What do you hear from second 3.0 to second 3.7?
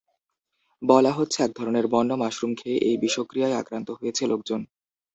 বিষক্রিয়ায়